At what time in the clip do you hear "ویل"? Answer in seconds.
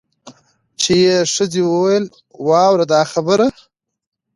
1.71-2.05